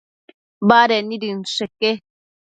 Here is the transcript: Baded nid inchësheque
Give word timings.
Baded 0.71 1.05
nid 1.09 1.23
inchësheque 1.27 1.91